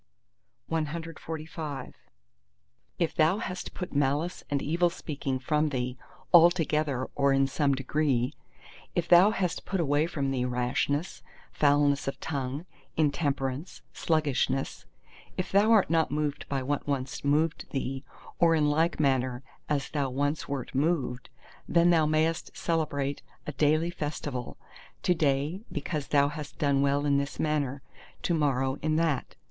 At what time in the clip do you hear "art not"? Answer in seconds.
15.71-16.09